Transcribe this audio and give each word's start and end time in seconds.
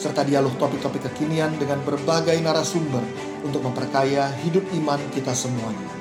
serta 0.00 0.24
dialog 0.24 0.56
topik-topik 0.56 1.12
kekinian 1.12 1.52
dengan 1.60 1.76
berbagai 1.84 2.40
narasumber 2.40 3.04
untuk 3.44 3.60
memperkaya 3.60 4.32
hidup 4.40 4.64
iman 4.80 4.96
kita 5.12 5.36
semuanya. 5.36 5.92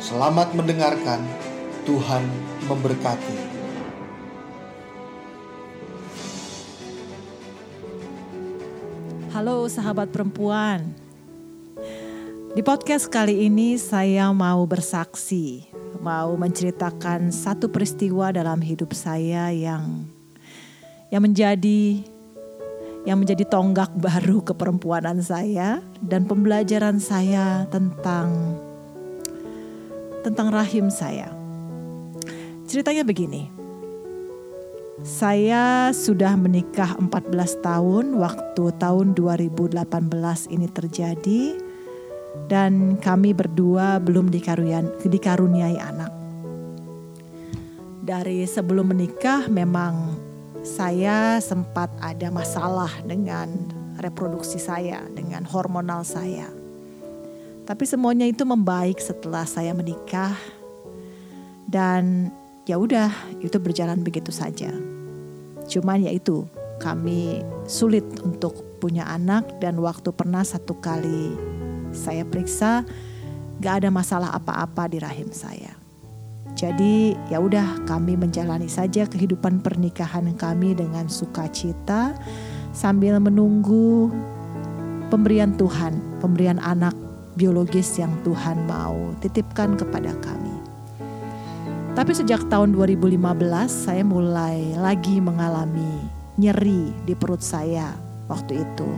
Selamat 0.00 0.56
mendengarkan, 0.56 1.20
Tuhan 1.84 2.24
memberkati. 2.64 3.36
Halo 9.36 9.68
sahabat 9.68 10.08
perempuan. 10.08 10.96
Di 12.56 12.64
podcast 12.64 13.12
kali 13.12 13.44
ini 13.44 13.76
saya 13.76 14.32
mau 14.32 14.64
bersaksi, 14.64 15.68
mau 16.00 16.32
menceritakan 16.40 17.28
satu 17.28 17.68
peristiwa 17.68 18.32
dalam 18.32 18.64
hidup 18.64 18.96
saya 18.96 19.52
yang 19.52 20.08
yang 21.12 21.20
menjadi 21.20 22.13
yang 23.04 23.20
menjadi 23.20 23.44
tonggak 23.44 23.92
baru 24.00 24.40
keperempuanan 24.40 25.20
saya 25.20 25.84
dan 26.00 26.24
pembelajaran 26.24 26.96
saya 26.96 27.68
tentang 27.68 28.56
tentang 30.24 30.48
rahim 30.48 30.88
saya. 30.88 31.28
Ceritanya 32.64 33.04
begini. 33.04 33.52
Saya 35.04 35.92
sudah 35.92 36.32
menikah 36.32 36.96
14 36.96 37.60
tahun 37.60 38.16
waktu 38.16 38.64
tahun 38.80 39.12
2018 39.12 39.84
ini 40.48 40.64
terjadi 40.72 41.42
dan 42.48 42.96
kami 42.96 43.36
berdua 43.36 44.00
belum 44.00 44.32
dikaruniai 45.04 45.76
anak. 45.76 46.08
Dari 48.00 48.48
sebelum 48.48 48.96
menikah 48.96 49.44
memang 49.52 50.13
saya 50.64 51.36
sempat 51.44 51.92
ada 52.00 52.32
masalah 52.32 52.88
dengan 53.04 53.52
reproduksi 54.00 54.56
saya, 54.56 55.04
dengan 55.12 55.44
hormonal 55.44 56.08
saya. 56.08 56.48
Tapi 57.68 57.84
semuanya 57.84 58.24
itu 58.24 58.48
membaik 58.48 58.96
setelah 58.96 59.44
saya 59.44 59.76
menikah 59.76 60.32
dan 61.68 62.32
ya 62.64 62.80
udah 62.80 63.12
itu 63.44 63.60
berjalan 63.60 64.00
begitu 64.00 64.32
saja. 64.32 64.72
Cuman 65.68 66.08
ya 66.08 66.12
itu 66.16 66.48
kami 66.80 67.44
sulit 67.68 68.04
untuk 68.24 68.80
punya 68.80 69.04
anak 69.04 69.60
dan 69.60 69.76
waktu 69.80 70.16
pernah 70.16 70.44
satu 70.44 70.80
kali 70.80 71.36
saya 71.92 72.24
periksa 72.24 72.88
gak 73.60 73.84
ada 73.84 73.88
masalah 73.92 74.32
apa-apa 74.32 74.88
di 74.88 74.98
rahim 75.00 75.28
saya. 75.28 75.73
Jadi 76.54 77.18
ya 77.34 77.42
udah 77.42 77.82
kami 77.82 78.14
menjalani 78.14 78.70
saja 78.70 79.10
kehidupan 79.10 79.58
pernikahan 79.58 80.30
kami 80.38 80.78
dengan 80.78 81.10
sukacita 81.10 82.14
sambil 82.70 83.18
menunggu 83.18 84.14
pemberian 85.10 85.58
Tuhan, 85.58 85.98
pemberian 86.22 86.62
anak 86.62 86.94
biologis 87.34 87.98
yang 87.98 88.14
Tuhan 88.22 88.70
mau 88.70 89.18
titipkan 89.18 89.74
kepada 89.74 90.14
kami. 90.22 90.54
Tapi 91.94 92.10
sejak 92.10 92.46
tahun 92.50 92.74
2015 92.74 93.22
saya 93.70 94.02
mulai 94.02 94.74
lagi 94.78 95.22
mengalami 95.22 96.06
nyeri 96.38 96.90
di 97.06 97.14
perut 97.14 97.42
saya 97.42 97.94
waktu 98.26 98.62
itu. 98.62 98.90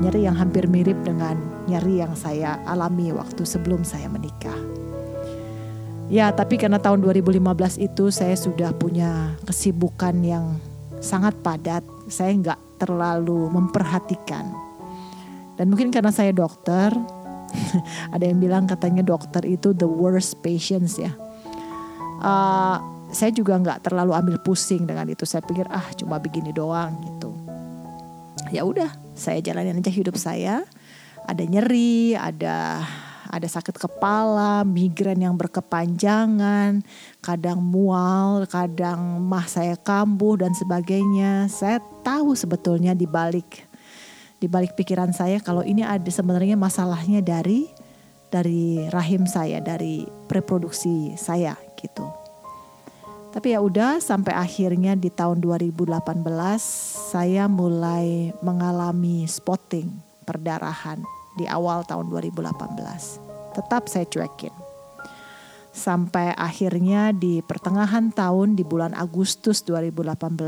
Nyeri 0.00 0.24
yang 0.24 0.36
hampir 0.36 0.68
mirip 0.68 0.96
dengan 1.04 1.36
nyeri 1.68 2.00
yang 2.00 2.12
saya 2.16 2.60
alami 2.64 3.12
waktu 3.12 3.44
sebelum 3.44 3.84
saya 3.84 4.08
menikah. 4.08 4.83
Ya, 6.12 6.28
tapi 6.36 6.60
karena 6.60 6.76
tahun 6.76 7.00
2015 7.00 7.80
itu 7.80 8.12
saya 8.12 8.36
sudah 8.36 8.76
punya 8.76 9.40
kesibukan 9.48 10.12
yang 10.20 10.60
sangat 11.00 11.32
padat, 11.40 11.80
saya 12.12 12.36
nggak 12.36 12.60
terlalu 12.76 13.48
memperhatikan. 13.48 14.52
Dan 15.56 15.72
mungkin 15.72 15.88
karena 15.88 16.12
saya 16.12 16.34
dokter, 16.36 16.92
ada 18.14 18.24
yang 18.24 18.36
bilang 18.36 18.68
katanya 18.68 19.00
dokter 19.00 19.40
itu 19.48 19.72
the 19.72 19.88
worst 19.88 20.44
patients 20.44 21.00
ya. 21.00 21.12
Uh, 22.20 22.76
saya 23.14 23.30
juga 23.30 23.56
nggak 23.56 23.88
terlalu 23.88 24.12
ambil 24.12 24.36
pusing 24.42 24.84
dengan 24.84 25.08
itu. 25.08 25.24
Saya 25.24 25.40
pikir 25.40 25.64
ah 25.72 25.88
cuma 25.96 26.20
begini 26.20 26.52
doang 26.52 27.00
gitu. 27.00 27.32
Ya 28.52 28.66
udah, 28.66 28.92
saya 29.16 29.40
jalanin 29.40 29.80
aja 29.80 29.88
hidup 29.88 30.20
saya. 30.20 30.66
Ada 31.24 31.48
nyeri, 31.48 32.12
ada 32.12 32.84
ada 33.34 33.50
sakit 33.50 33.74
kepala, 33.74 34.62
migrain 34.62 35.18
yang 35.18 35.34
berkepanjangan, 35.34 36.86
kadang 37.18 37.58
mual, 37.58 38.46
kadang 38.46 39.18
mah 39.26 39.50
saya 39.50 39.74
kambuh 39.74 40.38
dan 40.38 40.54
sebagainya. 40.54 41.50
Saya 41.50 41.82
tahu 42.06 42.38
sebetulnya 42.38 42.94
di 42.94 43.10
balik 43.10 43.66
di 44.38 44.46
balik 44.46 44.78
pikiran 44.78 45.10
saya 45.10 45.42
kalau 45.42 45.66
ini 45.66 45.82
ada 45.82 46.06
sebenarnya 46.06 46.54
masalahnya 46.54 47.18
dari 47.18 47.66
dari 48.30 48.86
rahim 48.90 49.26
saya, 49.26 49.58
dari 49.58 50.06
reproduksi 50.30 51.18
saya 51.18 51.58
gitu. 51.74 52.06
Tapi 53.34 53.50
ya 53.50 53.58
udah 53.58 53.98
sampai 53.98 54.30
akhirnya 54.30 54.94
di 54.94 55.10
tahun 55.10 55.42
2018 55.42 55.90
saya 57.10 57.50
mulai 57.50 58.30
mengalami 58.46 59.26
spotting 59.26 59.90
perdarahan 60.22 61.13
di 61.34 61.44
awal 61.50 61.82
tahun 61.86 62.10
2018 62.10 63.24
tetap 63.54 63.86
saya 63.86 64.04
cuekin. 64.10 64.52
Sampai 65.74 66.30
akhirnya 66.34 67.10
di 67.10 67.42
pertengahan 67.42 68.14
tahun 68.14 68.54
di 68.54 68.62
bulan 68.62 68.94
Agustus 68.94 69.62
2018 69.66 70.38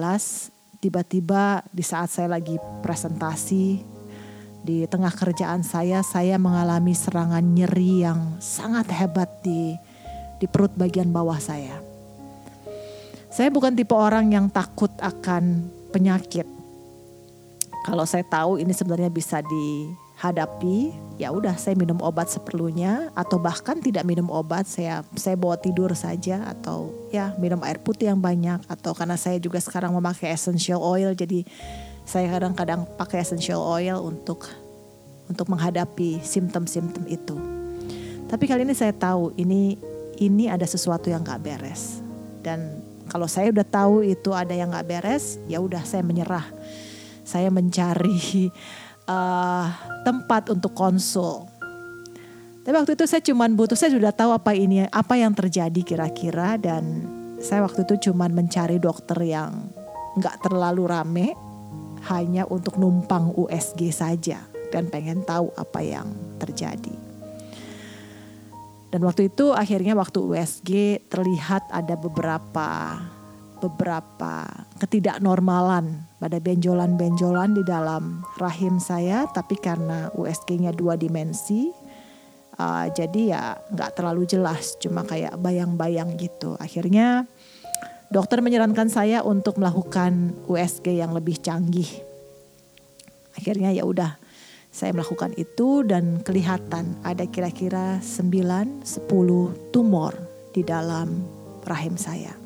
tiba-tiba 0.78 1.66
di 1.75 1.82
saat 1.82 2.10
saya 2.14 2.38
lagi 2.38 2.58
presentasi 2.82 3.82
di 4.66 4.86
tengah 4.86 5.10
kerjaan 5.14 5.62
saya 5.62 6.02
saya 6.02 6.38
mengalami 6.38 6.94
serangan 6.94 7.42
nyeri 7.42 8.06
yang 8.06 8.38
sangat 8.38 8.91
hebat 8.94 9.30
di 9.42 9.75
di 10.38 10.46
perut 10.46 10.75
bagian 10.78 11.10
bawah 11.10 11.38
saya. 11.38 11.75
Saya 13.30 13.50
bukan 13.50 13.75
tipe 13.75 13.94
orang 13.94 14.30
yang 14.30 14.46
takut 14.46 14.91
akan 15.02 15.70
penyakit. 15.91 16.46
Kalau 17.82 18.06
saya 18.06 18.22
tahu 18.26 18.58
ini 18.62 18.75
sebenarnya 18.75 19.10
bisa 19.10 19.42
di 19.42 19.91
hadapi 20.16 20.97
ya 21.21 21.32
udah 21.32 21.56
saya 21.60 21.77
minum 21.77 22.00
obat 22.00 22.28
seperlunya 22.32 23.12
atau 23.12 23.37
bahkan 23.37 23.81
tidak 23.81 24.04
minum 24.09 24.28
obat 24.32 24.65
saya 24.65 25.04
saya 25.16 25.37
bawa 25.37 25.60
tidur 25.60 25.93
saja 25.93 26.41
atau 26.56 26.93
ya 27.12 27.37
minum 27.37 27.60
air 27.65 27.81
putih 27.81 28.09
yang 28.12 28.21
banyak 28.21 28.60
atau 28.69 28.97
karena 28.97 29.16
saya 29.21 29.37
juga 29.37 29.60
sekarang 29.60 29.93
memakai 29.93 30.32
essential 30.32 30.81
oil 30.81 31.12
jadi 31.12 31.44
saya 32.06 32.31
kadang-kadang 32.31 32.87
pakai 32.97 33.21
essential 33.21 33.60
oil 33.60 33.99
untuk 34.00 34.47
untuk 35.26 35.50
menghadapi 35.50 36.22
simptom-simptom 36.22 37.03
itu. 37.10 37.34
Tapi 38.31 38.44
kali 38.47 38.62
ini 38.62 38.75
saya 38.75 38.94
tahu 38.94 39.34
ini 39.34 39.75
ini 40.22 40.47
ada 40.47 40.65
sesuatu 40.66 41.10
yang 41.10 41.26
gak 41.26 41.43
beres. 41.43 41.99
Dan 42.43 42.82
kalau 43.10 43.26
saya 43.26 43.50
udah 43.50 43.66
tahu 43.66 44.06
itu 44.06 44.31
ada 44.31 44.55
yang 44.55 44.71
gak 44.71 44.87
beres 44.87 45.38
ya 45.50 45.59
udah 45.59 45.82
saya 45.82 46.06
menyerah. 46.06 46.47
Saya 47.26 47.50
mencari 47.50 48.55
uh, 49.06 49.67
tempat 50.03 50.53
untuk 50.53 50.75
konsul. 50.75 51.47
Tapi 52.67 52.75
waktu 52.75 52.99
itu 52.99 53.06
saya 53.06 53.23
cuma 53.23 53.47
butuh, 53.47 53.79
saya 53.79 53.94
sudah 53.94 54.11
tahu 54.11 54.35
apa 54.35 54.50
ini, 54.50 54.91
apa 54.91 55.14
yang 55.14 55.31
terjadi 55.31 55.81
kira-kira 55.87 56.58
dan 56.58 57.06
saya 57.38 57.62
waktu 57.62 57.87
itu 57.87 58.11
cuma 58.11 58.26
mencari 58.26 58.82
dokter 58.82 59.23
yang 59.23 59.70
nggak 60.19 60.43
terlalu 60.43 60.82
rame, 60.91 61.29
hanya 62.11 62.43
untuk 62.50 62.79
numpang 62.79 63.31
USG 63.38 63.94
saja 63.94 64.43
dan 64.75 64.91
pengen 64.91 65.23
tahu 65.23 65.55
apa 65.55 65.79
yang 65.79 66.11
terjadi. 66.43 66.94
Dan 68.91 69.02
waktu 69.06 69.31
itu 69.31 69.55
akhirnya 69.55 69.94
waktu 69.99 70.19
USG 70.23 70.70
terlihat 71.11 71.70
ada 71.70 71.94
beberapa 71.94 72.99
beberapa 73.58 74.44
ketidaknormalan 74.79 76.06
pada 76.20 76.38
benjolan-benjolan 76.41 77.56
di 77.56 77.62
dalam 77.64 78.25
rahim 78.41 78.81
saya, 78.81 79.29
tapi 79.32 79.56
karena 79.56 80.12
USG-nya 80.17 80.73
dua 80.73 80.97
dimensi, 80.97 81.73
uh, 82.61 82.87
jadi 82.93 83.23
ya 83.32 83.43
nggak 83.73 83.97
terlalu 83.97 84.25
jelas, 84.29 84.76
cuma 84.81 85.05
kayak 85.05 85.37
bayang-bayang 85.41 86.17
gitu. 86.20 86.56
Akhirnya 86.61 87.25
dokter 88.08 88.41
menyarankan 88.41 88.88
saya 88.88 89.20
untuk 89.25 89.61
melakukan 89.61 90.37
USG 90.49 90.97
yang 90.97 91.12
lebih 91.17 91.41
canggih. 91.41 91.88
Akhirnya 93.37 93.73
ya 93.73 93.85
udah, 93.85 94.17
Saya 94.76 94.93
melakukan 94.93 95.32
itu 95.41 95.88
dan 95.88 96.20
kelihatan 96.20 97.00
ada 97.00 97.25
kira-kira 97.25 97.97
9-10 98.05 99.09
tumor 99.73 100.12
di 100.52 100.61
dalam 100.61 101.25
rahim 101.64 101.97
saya. 101.97 102.45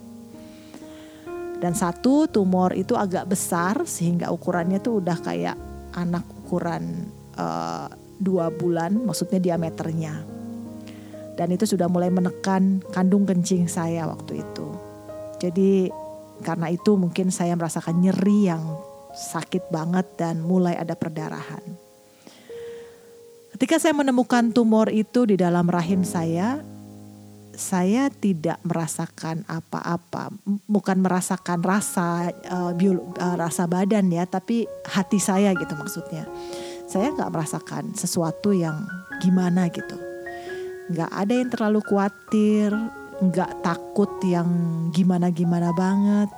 Dan 1.60 1.76
satu 1.76 2.24
tumor 2.24 2.72
itu 2.72 2.96
agak 2.96 3.28
besar 3.28 3.84
sehingga 3.84 4.32
ukurannya 4.32 4.80
tuh 4.80 5.04
udah 5.04 5.16
kayak 5.20 5.56
anak 5.92 6.24
ukuran 6.44 7.12
uh, 7.36 7.92
dua 8.16 8.48
bulan, 8.48 8.96
maksudnya 8.96 9.36
diameternya. 9.36 10.24
Dan 11.36 11.48
itu 11.52 11.68
sudah 11.68 11.88
mulai 11.88 12.08
menekan 12.08 12.80
kandung 12.92 13.28
kencing 13.28 13.68
saya 13.68 14.08
waktu 14.08 14.40
itu. 14.40 14.68
Jadi 15.40 15.88
karena 16.40 16.72
itu 16.72 16.96
mungkin 16.96 17.28
saya 17.28 17.52
merasakan 17.56 18.00
nyeri 18.00 18.48
yang 18.48 18.64
sakit 19.12 19.68
banget 19.68 20.04
dan 20.16 20.40
mulai 20.40 20.76
ada 20.76 20.96
perdarahan. 20.96 21.64
Ketika 23.56 23.76
saya 23.76 23.92
menemukan 23.92 24.56
tumor 24.56 24.88
itu 24.88 25.28
di 25.28 25.36
dalam 25.36 25.68
rahim 25.68 26.00
saya, 26.00 26.64
saya 27.54 28.08
tidak 28.08 28.58
merasakan 28.64 29.44
apa-apa, 29.46 30.30
bukan 30.66 30.98
merasakan 31.02 31.60
rasa 31.60 32.30
uh, 32.50 32.72
biolo, 32.72 33.12
uh, 33.18 33.36
rasa 33.36 33.66
badan 33.66 34.08
ya, 34.10 34.24
tapi 34.24 34.64
hati 34.86 35.18
saya 35.18 35.52
gitu 35.54 35.74
maksudnya. 35.74 36.24
Saya 36.90 37.14
nggak 37.14 37.30
merasakan 37.30 37.94
sesuatu 37.94 38.50
yang 38.50 38.82
gimana 39.22 39.70
gitu, 39.70 39.94
nggak 40.90 41.10
ada 41.10 41.32
yang 41.32 41.50
terlalu 41.54 41.80
khawatir, 41.86 42.74
nggak 43.20 43.62
takut 43.62 44.10
yang 44.26 44.48
gimana-gimana 44.90 45.70
banget, 45.76 46.30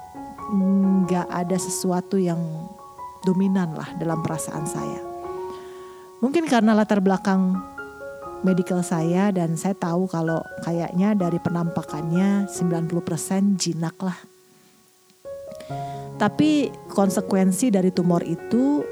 nggak 1.09 1.29
ada 1.31 1.57
sesuatu 1.57 2.21
yang 2.21 2.41
dominan 3.25 3.73
lah 3.73 3.89
dalam 3.97 4.21
perasaan 4.21 4.67
saya. 4.69 5.01
Mungkin 6.23 6.47
karena 6.47 6.77
latar 6.77 7.03
belakang 7.03 7.72
medical 8.43 8.83
saya 8.83 9.31
dan 9.31 9.55
saya 9.55 9.75
tahu 9.79 10.11
kalau 10.11 10.43
kayaknya 10.67 11.15
dari 11.15 11.39
penampakannya 11.39 12.51
90% 12.51 13.59
jinak 13.59 13.97
lah. 14.03 14.19
Tapi 16.19 16.71
konsekuensi 16.91 17.75
dari 17.75 17.91
tumor 17.91 18.23
itu 18.23 18.83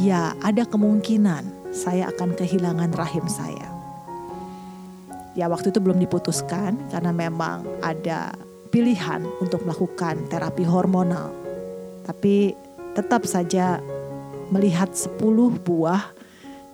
ya 0.00 0.32
ada 0.40 0.64
kemungkinan 0.64 1.72
saya 1.72 2.08
akan 2.12 2.32
kehilangan 2.36 2.92
rahim 2.96 3.24
saya. 3.28 3.68
Ya 5.36 5.46
waktu 5.48 5.70
itu 5.72 5.80
belum 5.80 6.00
diputuskan 6.00 6.76
karena 6.88 7.12
memang 7.12 7.64
ada 7.84 8.32
pilihan 8.68 9.24
untuk 9.40 9.64
melakukan 9.64 10.28
terapi 10.28 10.64
hormonal. 10.64 11.32
Tapi 12.04 12.56
tetap 12.96 13.28
saja 13.28 13.78
melihat 14.48 14.92
10 14.96 15.20
buah 15.62 16.17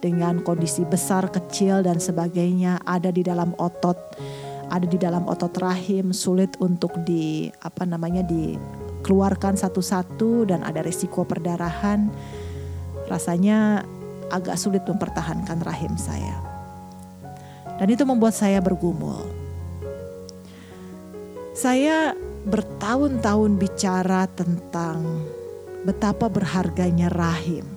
dengan 0.05 0.45
kondisi 0.45 0.85
besar, 0.85 1.33
kecil 1.33 1.81
dan 1.81 1.97
sebagainya 1.97 2.85
ada 2.85 3.09
di 3.09 3.25
dalam 3.25 3.57
otot, 3.57 3.97
ada 4.69 4.85
di 4.85 5.01
dalam 5.01 5.25
otot 5.25 5.57
rahim, 5.57 6.13
sulit 6.13 6.53
untuk 6.61 6.93
di 7.09 7.49
apa 7.65 7.89
namanya 7.89 8.21
dikeluarkan 8.21 9.57
satu-satu 9.57 10.53
dan 10.53 10.61
ada 10.61 10.85
risiko 10.85 11.25
perdarahan. 11.25 12.13
Rasanya 13.09 13.81
agak 14.29 14.61
sulit 14.61 14.85
mempertahankan 14.85 15.65
rahim 15.65 15.97
saya. 15.97 16.37
Dan 17.81 17.89
itu 17.89 18.05
membuat 18.05 18.37
saya 18.37 18.61
bergumul. 18.61 19.25
Saya 21.57 22.13
bertahun-tahun 22.45 23.57
bicara 23.57 24.29
tentang 24.29 25.25
betapa 25.89 26.29
berharganya 26.29 27.09
rahim 27.09 27.74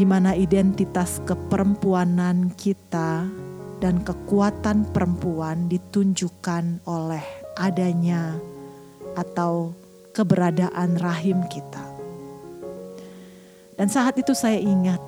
gimana 0.00 0.32
identitas 0.32 1.20
keperempuanan 1.28 2.56
kita 2.56 3.28
dan 3.84 4.00
kekuatan 4.00 4.88
perempuan 4.88 5.68
ditunjukkan 5.68 6.88
oleh 6.88 7.20
adanya 7.60 8.32
atau 9.12 9.76
keberadaan 10.16 10.96
rahim 10.96 11.44
kita. 11.52 11.84
Dan 13.76 13.92
saat 13.92 14.16
itu 14.16 14.32
saya 14.32 14.56
ingat, 14.56 15.04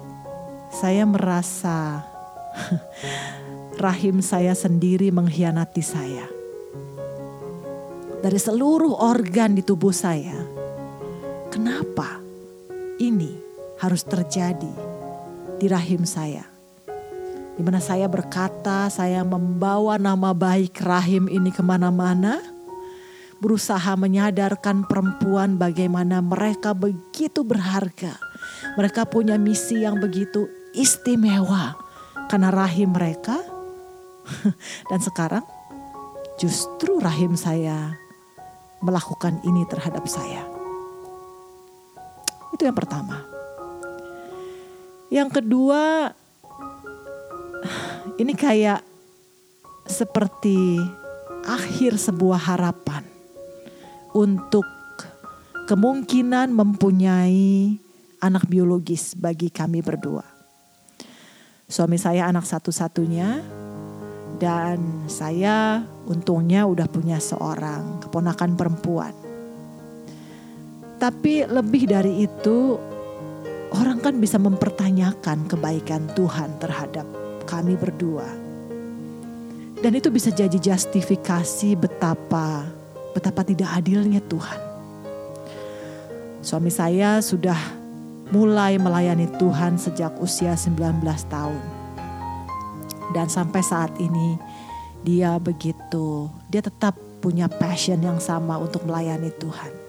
saya 0.68 1.08
merasa 1.08 2.04
rahim 3.88 4.20
saya 4.20 4.52
sendiri 4.52 5.08
mengkhianati 5.08 5.80
saya. 5.80 6.28
Dari 8.20 8.36
seluruh 8.36 9.00
organ 9.00 9.56
di 9.56 9.64
tubuh 9.64 9.88
saya, 9.96 10.36
kenapa 11.48 12.20
ini 13.00 13.51
harus 13.82 14.06
terjadi 14.06 14.70
di 15.58 15.66
rahim 15.66 16.06
saya. 16.06 16.46
Di 17.58 17.60
mana 17.60 17.82
saya 17.82 18.06
berkata 18.06 18.86
saya 18.86 19.26
membawa 19.26 19.98
nama 19.98 20.30
baik 20.30 20.78
rahim 20.86 21.26
ini 21.26 21.50
ke 21.50 21.60
mana-mana. 21.60 22.38
Berusaha 23.42 23.98
menyadarkan 23.98 24.86
perempuan 24.86 25.58
bagaimana 25.58 26.22
mereka 26.22 26.70
begitu 26.78 27.42
berharga. 27.42 28.14
Mereka 28.78 29.10
punya 29.10 29.34
misi 29.34 29.82
yang 29.82 29.98
begitu 29.98 30.46
istimewa. 30.78 31.74
Karena 32.30 32.54
rahim 32.54 32.94
mereka. 32.94 33.42
Dan 34.88 35.02
sekarang 35.02 35.42
justru 36.38 37.02
rahim 37.02 37.34
saya 37.34 37.98
melakukan 38.78 39.42
ini 39.42 39.66
terhadap 39.66 40.06
saya. 40.06 40.46
Itu 42.54 42.62
yang 42.62 42.78
pertama. 42.78 43.31
Yang 45.12 45.44
kedua, 45.44 46.08
ini 48.16 48.32
kayak 48.32 48.80
seperti 49.84 50.80
akhir 51.44 52.00
sebuah 52.00 52.40
harapan 52.40 53.04
untuk 54.16 54.64
kemungkinan 55.68 56.56
mempunyai 56.56 57.76
anak 58.24 58.48
biologis 58.48 59.12
bagi 59.12 59.52
kami 59.52 59.84
berdua. 59.84 60.24
Suami 61.68 62.00
saya 62.00 62.32
anak 62.32 62.48
satu-satunya 62.48 63.44
dan 64.40 65.04
saya 65.12 65.84
untungnya 66.08 66.64
udah 66.64 66.88
punya 66.88 67.20
seorang 67.20 68.00
keponakan 68.00 68.56
perempuan. 68.56 69.12
Tapi 70.96 71.44
lebih 71.44 71.84
dari 71.84 72.24
itu 72.24 72.80
Orang 73.72 74.04
kan 74.04 74.20
bisa 74.20 74.36
mempertanyakan 74.36 75.48
kebaikan 75.48 76.04
Tuhan 76.12 76.60
terhadap 76.60 77.08
kami 77.48 77.74
berdua. 77.80 78.28
Dan 79.82 79.98
itu 79.98 80.12
bisa 80.12 80.30
jadi 80.30 80.54
justifikasi 80.54 81.74
betapa 81.74 82.68
betapa 83.12 83.42
tidak 83.44 83.72
adilnya 83.72 84.20
Tuhan. 84.24 84.60
Suami 86.44 86.68
saya 86.68 87.18
sudah 87.24 87.58
mulai 88.32 88.80
melayani 88.80 89.28
Tuhan 89.36 89.76
sejak 89.76 90.16
usia 90.22 90.56
19 90.56 91.02
tahun. 91.28 91.62
Dan 93.12 93.28
sampai 93.28 93.60
saat 93.60 93.92
ini 94.00 94.40
dia 95.04 95.36
begitu, 95.36 96.30
dia 96.48 96.64
tetap 96.64 96.96
punya 97.20 97.46
passion 97.46 98.00
yang 98.00 98.18
sama 98.18 98.58
untuk 98.58 98.86
melayani 98.88 99.30
Tuhan. 99.36 99.81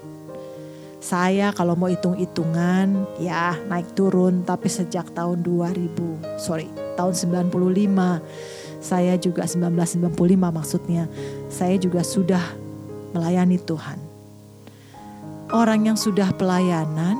Saya 1.03 1.51
kalau 1.51 1.75
mau 1.75 1.91
hitung-hitungan 1.91 3.19
ya 3.19 3.59
naik 3.67 3.91
turun 3.91 4.47
tapi 4.47 4.71
sejak 4.71 5.11
tahun 5.11 5.43
2000, 5.43 6.39
sorry 6.39 6.71
tahun 6.95 7.11
95 7.51 8.79
saya 8.79 9.19
juga 9.19 9.43
1995 9.43 10.15
maksudnya 10.39 11.11
saya 11.51 11.75
juga 11.75 12.07
sudah 12.07 12.43
melayani 13.11 13.59
Tuhan. 13.59 13.99
Orang 15.51 15.91
yang 15.91 15.99
sudah 15.99 16.31
pelayanan 16.39 17.19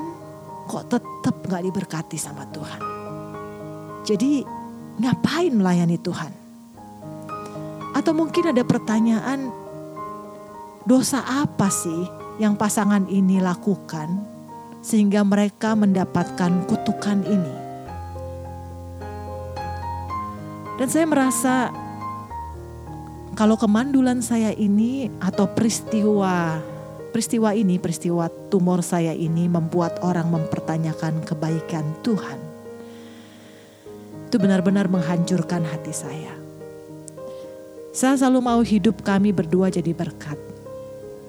kok 0.64 0.88
tetap 0.88 1.36
gak 1.44 1.64
diberkati 1.64 2.16
sama 2.16 2.48
Tuhan. 2.50 2.80
Jadi 4.04 4.44
ngapain 5.00 5.52
melayani 5.52 6.00
Tuhan? 6.00 6.32
Atau 7.94 8.16
mungkin 8.16 8.48
ada 8.48 8.64
pertanyaan 8.64 9.48
dosa 10.84 11.20
apa 11.20 11.68
sih 11.68 12.23
yang 12.38 12.58
pasangan 12.58 13.06
ini 13.06 13.38
lakukan 13.38 14.10
sehingga 14.84 15.22
mereka 15.22 15.72
mendapatkan 15.78 16.66
kutukan 16.66 17.22
ini. 17.24 17.54
Dan 20.74 20.88
saya 20.90 21.06
merasa 21.06 21.70
kalau 23.38 23.54
kemandulan 23.54 24.18
saya 24.22 24.50
ini 24.54 25.10
atau 25.22 25.46
peristiwa 25.50 26.58
peristiwa 27.14 27.54
ini, 27.54 27.78
peristiwa 27.78 28.26
tumor 28.50 28.82
saya 28.82 29.14
ini 29.14 29.46
membuat 29.46 30.02
orang 30.02 30.34
mempertanyakan 30.34 31.22
kebaikan 31.22 31.86
Tuhan. 32.02 32.38
Itu 34.26 34.42
benar-benar 34.42 34.90
menghancurkan 34.90 35.62
hati 35.62 35.94
saya. 35.94 36.34
Saya 37.94 38.18
selalu 38.18 38.40
mau 38.42 38.58
hidup 38.58 39.06
kami 39.06 39.30
berdua 39.30 39.70
jadi 39.70 39.94
berkat. 39.94 40.34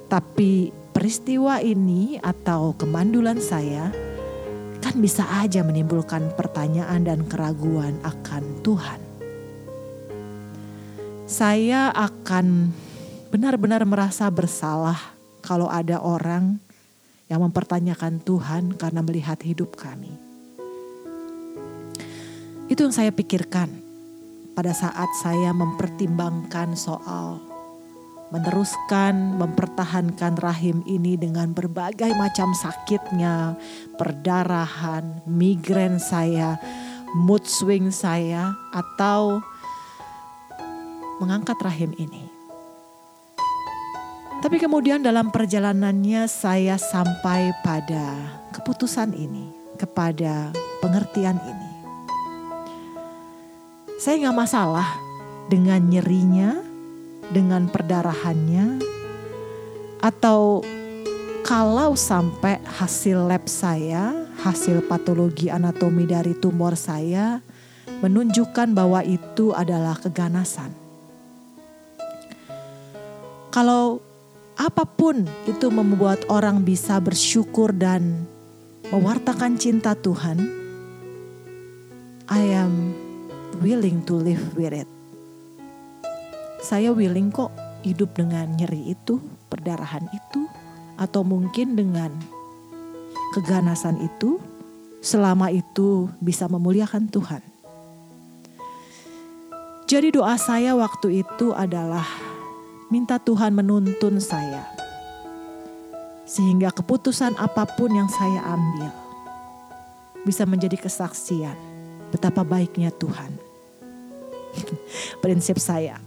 Tapi 0.09 0.73
peristiwa 1.05 1.61
ini 1.61 2.17
atau 2.17 2.73
kemandulan 2.73 3.37
saya 3.37 3.93
kan 4.81 4.97
bisa 4.97 5.21
aja 5.37 5.61
menimbulkan 5.61 6.33
pertanyaan 6.33 7.05
dan 7.05 7.29
keraguan 7.29 7.93
akan 8.01 8.41
Tuhan. 8.65 8.97
Saya 11.29 11.93
akan 11.93 12.73
benar-benar 13.29 13.85
merasa 13.85 14.25
bersalah 14.33 14.97
kalau 15.45 15.69
ada 15.69 16.01
orang 16.01 16.57
yang 17.29 17.45
mempertanyakan 17.45 18.17
Tuhan 18.25 18.73
karena 18.73 19.05
melihat 19.05 19.37
hidup 19.45 19.77
kami. 19.77 20.09
Itu 22.65 22.81
yang 22.81 22.97
saya 22.97 23.13
pikirkan 23.13 23.69
pada 24.57 24.73
saat 24.73 25.13
saya 25.21 25.53
mempertimbangkan 25.53 26.73
soal 26.73 27.54
meneruskan 28.33 29.37
mempertahankan 29.37 30.35
rahim 30.41 30.81
ini 30.89 31.13
dengan 31.13 31.53
berbagai 31.53 32.09
macam 32.17 32.51
sakitnya, 32.57 33.53
perdarahan, 34.01 35.21
migrain 35.29 36.01
saya, 36.01 36.57
mood 37.13 37.45
swing 37.45 37.93
saya, 37.93 38.57
atau 38.73 39.39
mengangkat 41.21 41.55
rahim 41.61 41.93
ini. 42.01 42.25
Tapi 44.41 44.61
kemudian 44.61 45.01
dalam 45.01 45.33
perjalanannya 45.33 46.29
saya 46.29 46.77
sampai 46.77 47.49
pada 47.65 48.13
keputusan 48.53 49.15
ini, 49.17 49.49
kepada 49.79 50.53
pengertian 50.83 51.39
ini. 51.45 51.71
Saya 53.95 54.27
nggak 54.27 54.37
masalah 54.37 54.85
dengan 55.47 55.81
nyerinya, 55.87 56.61
dengan 57.33 57.69
perdarahannya 57.69 58.81
atau 60.01 60.61
kalau 61.45 61.93
sampai 61.93 62.57
hasil 62.65 63.29
lab 63.29 63.45
saya, 63.45 64.25
hasil 64.41 64.81
patologi 64.89 65.49
anatomi 65.49 66.09
dari 66.09 66.33
tumor 66.33 66.73
saya 66.73 67.37
menunjukkan 68.01 68.73
bahwa 68.73 69.05
itu 69.05 69.53
adalah 69.53 69.93
keganasan. 69.93 70.73
Kalau 73.53 74.01
apa 74.57 74.89
pun 74.89 75.21
itu 75.45 75.69
membuat 75.69 76.25
orang 76.33 76.65
bisa 76.65 76.97
bersyukur 76.97 77.71
dan 77.71 78.25
mewartakan 78.89 79.61
cinta 79.61 79.93
Tuhan, 79.93 80.41
I 82.25 82.41
am 82.57 82.97
willing 83.61 84.01
to 84.09 84.17
live 84.17 84.57
with 84.57 84.73
it 84.73 84.94
saya 86.65 86.89
willing 86.89 87.29
kok 87.29 87.53
hidup 87.85 88.17
dengan 88.17 88.49
nyeri 88.57 88.97
itu, 88.97 89.21
perdarahan 89.53 90.09
itu, 90.09 90.49
atau 90.97 91.21
mungkin 91.21 91.77
dengan 91.77 92.09
keganasan 93.37 94.01
itu, 94.01 94.41
selama 95.05 95.53
itu 95.53 96.09
bisa 96.17 96.49
memuliakan 96.49 97.05
Tuhan. 97.05 97.45
Jadi 99.85 100.17
doa 100.17 100.33
saya 100.41 100.73
waktu 100.73 101.21
itu 101.21 101.53
adalah 101.53 102.09
minta 102.89 103.21
Tuhan 103.21 103.53
menuntun 103.53 104.17
saya. 104.17 104.65
Sehingga 106.25 106.73
keputusan 106.73 107.37
apa 107.37 107.69
pun 107.77 107.93
yang 107.93 108.09
saya 108.09 108.41
ambil 108.49 108.89
bisa 110.25 110.41
menjadi 110.49 110.81
kesaksian 110.81 111.53
betapa 112.09 112.41
baiknya 112.41 112.89
Tuhan. 112.89 113.29
Prinsip 115.21 115.61
saya, 115.61 116.01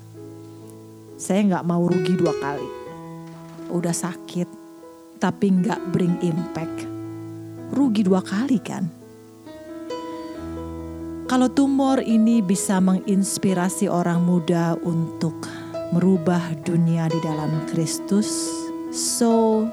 saya 1.18 1.42
nggak 1.42 1.66
mau 1.66 1.82
rugi 1.82 2.14
dua 2.14 2.30
kali. 2.38 2.68
Udah 3.74 3.90
sakit, 3.90 4.46
tapi 5.18 5.50
nggak 5.50 5.90
bring 5.90 6.14
impact. 6.22 6.86
Rugi 7.74 8.06
dua 8.06 8.22
kali 8.22 8.62
kan? 8.62 8.86
Kalau 11.28 11.50
tumor 11.50 12.00
ini 12.00 12.40
bisa 12.40 12.80
menginspirasi 12.80 13.90
orang 13.90 14.24
muda 14.24 14.78
untuk 14.80 15.44
merubah 15.92 16.54
dunia 16.64 17.10
di 17.10 17.18
dalam 17.20 17.66
Kristus, 17.68 18.48
so 18.94 19.66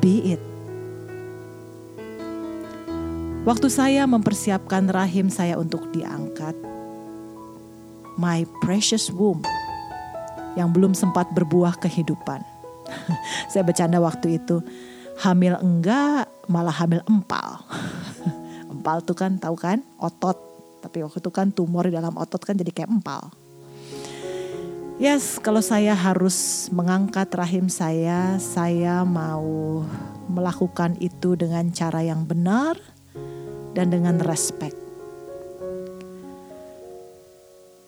be 0.00 0.34
it. 0.34 0.42
Waktu 3.46 3.70
saya 3.70 4.08
mempersiapkan 4.10 4.90
rahim 4.90 5.30
saya 5.30 5.54
untuk 5.54 5.86
diangkat, 5.94 6.58
my 8.18 8.42
precious 8.64 9.06
womb 9.14 9.44
yang 10.56 10.72
belum 10.72 10.96
sempat 10.96 11.30
berbuah 11.36 11.76
kehidupan. 11.78 12.40
Saya 13.52 13.62
bercanda 13.62 14.00
waktu 14.00 14.40
itu, 14.40 14.64
hamil 15.20 15.54
enggak 15.60 16.26
malah 16.48 16.74
hamil 16.74 17.04
empal. 17.06 17.62
empal 18.72 19.04
tuh 19.04 19.14
kan 19.14 19.36
tahu 19.36 19.54
kan 19.54 19.84
otot, 20.00 20.40
tapi 20.80 21.04
waktu 21.04 21.20
itu 21.20 21.30
kan 21.30 21.52
tumor 21.52 21.86
di 21.86 21.94
dalam 21.94 22.16
otot 22.16 22.40
kan 22.40 22.56
jadi 22.56 22.72
kayak 22.72 22.90
empal. 22.90 23.30
Yes, 24.96 25.36
kalau 25.36 25.60
saya 25.60 25.92
harus 25.92 26.68
mengangkat 26.72 27.28
rahim 27.36 27.68
saya, 27.68 28.40
saya 28.40 29.04
mau 29.04 29.84
melakukan 30.24 30.96
itu 31.04 31.36
dengan 31.36 31.68
cara 31.68 32.00
yang 32.00 32.24
benar 32.24 32.80
dan 33.76 33.92
dengan 33.92 34.16
respect. 34.24 34.72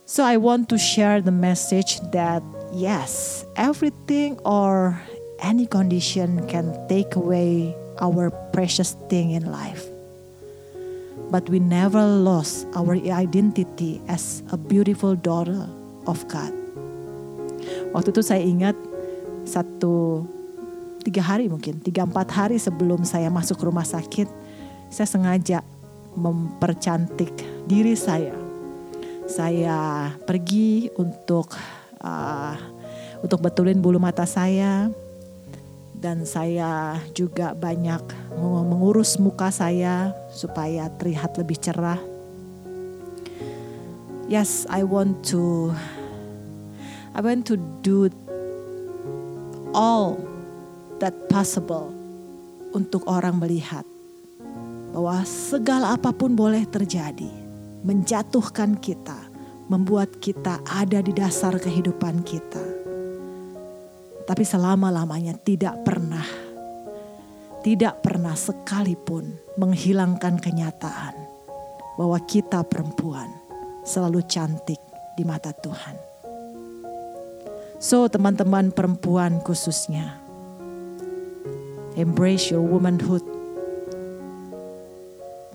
So 0.05 0.21
I 0.21 0.37
want 0.37 0.69
to 0.69 0.77
share 0.77 1.25
the 1.25 1.33
message 1.33 1.97
that 2.13 2.45
yes, 2.73 3.45
everything 3.57 4.39
or 4.45 5.01
any 5.41 5.67
condition 5.67 6.43
can 6.49 6.75
take 6.89 7.17
away 7.17 7.75
our 8.01 8.31
precious 8.53 8.95
thing 9.09 9.33
in 9.33 9.51
life. 9.51 9.87
But 11.29 11.49
we 11.53 11.61
never 11.61 12.01
lost 12.01 12.65
our 12.73 12.97
identity 12.97 14.01
as 14.09 14.43
a 14.49 14.57
beautiful 14.57 15.13
daughter 15.13 15.69
of 16.09 16.25
God. 16.33 16.55
Waktu 17.93 18.17
itu 18.17 18.23
saya 18.25 18.41
ingat 18.41 18.77
satu 19.45 20.25
tiga 21.05 21.21
hari 21.25 21.49
mungkin 21.53 21.81
tiga 21.85 22.05
empat 22.05 22.29
hari 22.33 22.57
sebelum 22.57 23.05
saya 23.05 23.29
masuk 23.29 23.61
rumah 23.61 23.85
sakit, 23.85 24.29
saya 24.89 25.09
sengaja 25.09 25.61
mempercantik 26.17 27.33
diri 27.69 27.93
saya. 27.93 28.33
Saya 29.29 30.09
pergi 30.25 30.89
untuk 30.97 31.53
uh, 32.02 32.55
untuk 33.23 33.43
betulin 33.43 33.83
bulu 33.83 33.99
mata 33.99 34.25
saya 34.26 34.90
dan 35.99 36.23
saya 36.23 37.02
juga 37.11 37.52
banyak 37.59 38.00
mengurus 38.38 39.19
muka 39.19 39.50
saya 39.50 40.14
supaya 40.31 40.87
terlihat 40.95 41.35
lebih 41.35 41.59
cerah. 41.59 41.99
Yes, 44.28 44.69
I 44.69 44.85
want 44.85 45.25
to 45.33 45.73
I 47.17 47.21
want 47.25 47.49
to 47.50 47.57
do 47.83 48.12
all 49.73 50.21
that 51.02 51.17
possible 51.33 51.90
untuk 52.76 53.02
orang 53.09 53.40
melihat 53.40 53.83
bahwa 54.93 55.25
segala 55.25 55.97
apa 55.97 56.12
pun 56.12 56.37
boleh 56.37 56.64
terjadi, 56.69 57.31
menjatuhkan 57.85 58.76
kita, 58.78 59.28
membuat 59.69 60.17
kita 60.19 60.65
ada 60.65 61.05
di 61.05 61.13
dasar 61.13 61.61
kehidupan 61.61 62.25
kita. 62.25 62.65
Tapi 64.25 64.45
selama-lamanya 64.45 65.37
tidak 65.41 65.85
pernah, 65.85 66.25
tidak 67.65 68.01
pernah 68.05 68.37
sekalipun 68.37 69.37
menghilangkan 69.61 70.41
kenyataan 70.41 71.17
bahwa 71.97 72.19
kita 72.25 72.65
perempuan 72.65 73.29
selalu 73.85 74.25
cantik 74.29 74.81
di 75.17 75.25
mata 75.25 75.53
Tuhan. 75.53 75.97
So 77.81 78.09
teman-teman 78.09 78.73
perempuan 78.75 79.41
khususnya, 79.41 80.19
embrace 81.97 82.53
your 82.53 82.65
womanhood. 82.65 83.25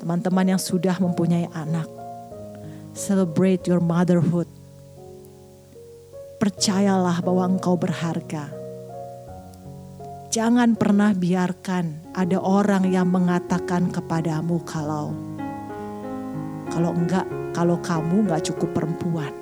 Teman-teman 0.02 0.56
yang 0.56 0.62
sudah 0.62 1.00
mempunyai 1.00 1.48
anak, 1.56 1.88
Celebrate 2.94 3.66
your 3.66 3.82
motherhood. 3.82 4.46
Percayalah 6.38 7.26
bahwa 7.26 7.50
engkau 7.50 7.74
berharga. 7.74 8.54
Jangan 10.30 10.78
pernah 10.78 11.10
biarkan 11.18 12.14
ada 12.14 12.38
orang 12.38 12.86
yang 12.94 13.10
mengatakan 13.10 13.90
kepadamu 13.90 14.62
kalau 14.62 15.10
kalau 16.70 16.94
enggak, 16.94 17.26
kalau 17.58 17.82
kamu 17.82 18.30
enggak 18.30 18.46
cukup 18.54 18.78
perempuan. 18.78 19.34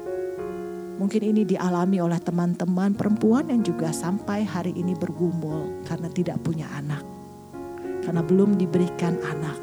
Mungkin 0.95 1.19
ini 1.19 1.43
dialami 1.43 1.99
oleh 1.99 2.23
teman-teman 2.23 2.95
perempuan 2.95 3.51
yang 3.51 3.67
juga 3.67 3.91
sampai 3.91 4.47
hari 4.47 4.71
ini 4.79 4.95
bergumul 4.95 5.83
karena 5.91 6.07
tidak 6.07 6.39
punya 6.39 6.71
anak. 6.71 7.03
Karena 7.99 8.23
belum 8.23 8.55
diberikan 8.55 9.19
anak. 9.27 9.59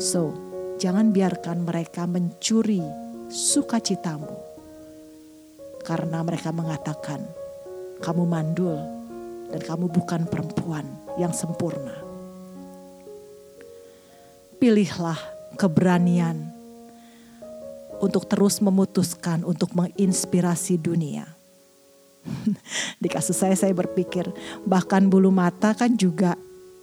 So, 0.00 0.49
Jangan 0.80 1.12
biarkan 1.12 1.68
mereka 1.68 2.08
mencuri 2.08 2.80
sukacitamu. 3.28 4.32
Karena 5.84 6.24
mereka 6.24 6.50
mengatakan, 6.56 7.20
kamu 8.00 8.24
mandul 8.24 8.80
dan 9.52 9.60
kamu 9.60 9.92
bukan 9.92 10.24
perempuan 10.24 10.88
yang 11.20 11.36
sempurna. 11.36 12.10
pilihlah 14.60 15.16
keberanian 15.56 16.52
untuk 17.96 18.28
terus 18.28 18.60
memutuskan 18.60 19.40
untuk 19.42 19.72
menginspirasi 19.72 20.76
dunia. 20.76 21.24
Di 23.02 23.08
kasus 23.08 23.40
saya 23.40 23.56
saya 23.56 23.72
berpikir 23.72 24.28
bahkan 24.68 25.08
bulu 25.08 25.32
mata 25.32 25.72
kan 25.72 25.96
juga 25.96 26.36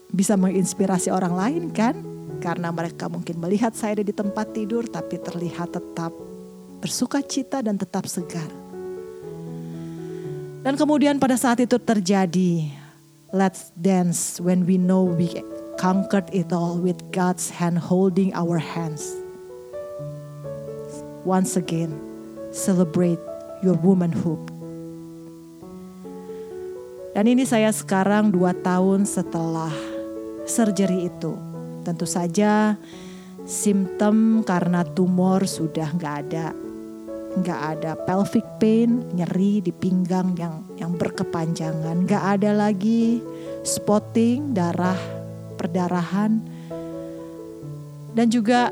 bisa 0.09 0.33
menginspirasi 0.33 1.13
orang 1.13 1.37
lain 1.37 1.63
kan? 1.69 2.16
Karena 2.47 2.71
mereka 2.71 3.11
mungkin 3.11 3.43
melihat 3.43 3.75
saya 3.75 3.99
di 3.99 4.15
tempat 4.15 4.55
tidur 4.55 4.87
tapi 4.87 5.19
terlihat 5.19 5.67
tetap 5.67 6.15
bersuka 6.79 7.19
cita 7.19 7.59
dan 7.59 7.75
tetap 7.75 8.07
segar. 8.07 8.47
Dan 10.63 10.79
kemudian 10.79 11.19
pada 11.19 11.35
saat 11.35 11.59
itu 11.59 11.75
terjadi, 11.75 12.71
let's 13.35 13.75
dance 13.75 14.39
when 14.39 14.63
we 14.63 14.79
know 14.79 15.03
we 15.03 15.27
conquered 15.75 16.31
it 16.31 16.55
all 16.55 16.79
with 16.79 16.95
God's 17.11 17.51
hand 17.51 17.75
holding 17.83 18.31
our 18.31 18.55
hands. 18.55 19.11
Once 21.27 21.59
again, 21.59 21.91
celebrate 22.55 23.19
your 23.59 23.75
womanhood. 23.83 24.39
Dan 27.11 27.27
ini 27.27 27.43
saya 27.43 27.75
sekarang 27.75 28.31
dua 28.31 28.55
tahun 28.55 29.03
setelah 29.03 29.75
surgery 30.47 31.11
itu. 31.11 31.46
Tentu 31.87 32.03
saja 32.03 32.75
simptom 33.47 34.43
karena 34.43 34.83
tumor 34.83 35.47
sudah 35.47 35.87
nggak 35.95 36.15
ada. 36.27 36.51
Nggak 37.39 37.61
ada 37.79 37.95
pelvic 38.03 38.43
pain, 38.59 39.07
nyeri 39.15 39.63
di 39.63 39.71
pinggang 39.71 40.35
yang 40.35 40.67
yang 40.75 40.99
berkepanjangan. 40.99 42.03
Nggak 42.03 42.23
ada 42.35 42.51
lagi 42.51 43.23
spotting, 43.63 44.51
darah 44.51 44.99
perdarahan, 45.55 46.43
dan 48.13 48.27
juga 48.29 48.69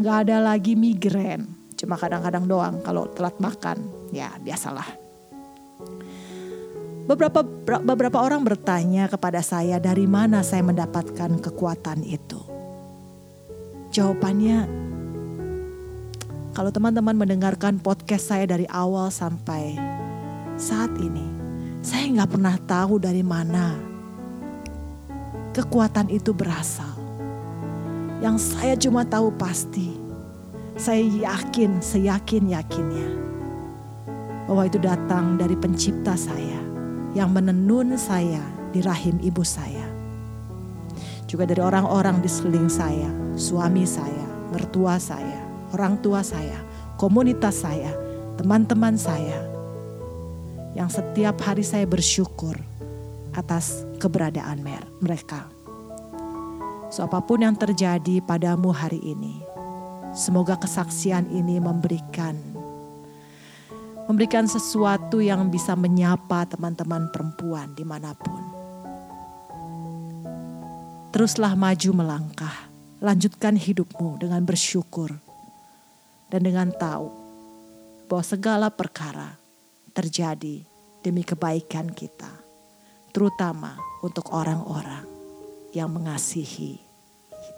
nggak 0.00 0.16
ada 0.26 0.36
lagi 0.42 0.74
migrain. 0.74 1.46
Cuma 1.78 1.94
kadang-kadang 1.94 2.50
doang 2.50 2.82
kalau 2.82 3.06
telat 3.14 3.38
makan, 3.38 3.86
ya 4.10 4.34
biasalah. 4.42 4.97
Beberapa 7.08 7.40
beberapa 7.80 8.20
orang 8.20 8.44
bertanya 8.44 9.08
kepada 9.08 9.40
saya 9.40 9.80
dari 9.80 10.04
mana 10.04 10.44
saya 10.44 10.60
mendapatkan 10.60 11.40
kekuatan 11.40 12.04
itu. 12.04 12.36
Jawabannya 13.96 14.68
kalau 16.52 16.68
teman-teman 16.68 17.16
mendengarkan 17.16 17.80
podcast 17.80 18.28
saya 18.28 18.44
dari 18.44 18.68
awal 18.68 19.08
sampai 19.08 19.80
saat 20.60 20.92
ini, 21.00 21.24
saya 21.80 22.12
nggak 22.12 22.28
pernah 22.28 22.60
tahu 22.68 23.00
dari 23.00 23.24
mana 23.24 23.72
kekuatan 25.56 26.12
itu 26.12 26.36
berasal. 26.36 26.92
Yang 28.20 28.52
saya 28.52 28.76
cuma 28.76 29.08
tahu 29.08 29.32
pasti, 29.32 29.96
saya 30.76 31.00
yakin, 31.00 31.80
seyakin-yakinnya 31.80 33.08
bahwa 34.44 34.68
itu 34.68 34.76
datang 34.76 35.40
dari 35.40 35.56
pencipta 35.56 36.12
saya 36.12 36.67
yang 37.16 37.32
menenun 37.32 37.96
saya 37.96 38.42
di 38.72 38.84
rahim 38.84 39.16
ibu 39.24 39.40
saya. 39.44 39.84
Juga 41.28 41.44
dari 41.44 41.60
orang-orang 41.60 42.24
di 42.24 42.28
sekeliling 42.28 42.72
saya, 42.72 43.08
suami 43.36 43.84
saya, 43.84 44.26
mertua 44.52 44.96
saya, 44.96 45.44
orang 45.76 46.00
tua 46.00 46.24
saya, 46.24 46.56
komunitas 46.96 47.64
saya, 47.64 47.92
teman-teman 48.40 48.96
saya. 48.96 49.36
Yang 50.72 51.00
setiap 51.00 51.36
hari 51.44 51.64
saya 51.64 51.84
bersyukur 51.84 52.56
atas 53.36 53.84
keberadaan 54.00 54.64
mereka. 55.04 55.48
So 56.88 57.04
apa 57.04 57.20
pun 57.20 57.44
yang 57.44 57.52
terjadi 57.52 58.24
padamu 58.24 58.72
hari 58.72 59.00
ini, 59.04 59.44
semoga 60.16 60.56
kesaksian 60.56 61.28
ini 61.28 61.60
memberikan 61.60 62.47
memberikan 64.08 64.48
sesuatu 64.48 65.20
yang 65.20 65.52
bisa 65.52 65.76
menyapa 65.76 66.48
teman-teman 66.48 67.12
perempuan 67.12 67.76
di 67.76 67.84
mana 67.84 68.16
pun. 68.16 68.40
Teruslah 71.12 71.52
maju 71.52 71.90
melangkah, 71.92 72.56
lanjutkan 73.04 73.60
hidupmu 73.60 74.16
dengan 74.16 74.40
bersyukur 74.48 75.12
dan 76.32 76.40
dengan 76.40 76.72
tahu 76.72 77.12
bahwa 78.08 78.24
segala 78.24 78.68
perkara 78.72 79.36
terjadi 79.92 80.64
demi 81.04 81.20
kebaikan 81.20 81.92
kita 81.92 82.32
terutama 83.12 83.76
untuk 84.00 84.32
orang-orang 84.32 85.04
yang 85.76 85.92
mengasihi 85.92 86.80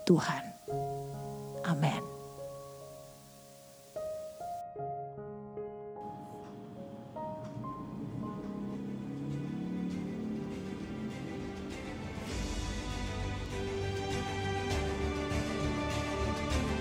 Tuhan. 0.07 0.43
Amin. 1.67 2.10